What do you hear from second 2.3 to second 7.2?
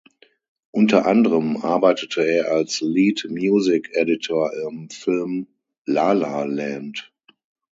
als Lead Music Editor am Film "La La Land".